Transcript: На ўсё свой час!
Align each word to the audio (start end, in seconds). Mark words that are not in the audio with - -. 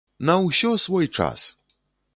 На 0.29 0.37
ўсё 0.45 0.71
свой 0.85 1.11
час! 1.21 1.47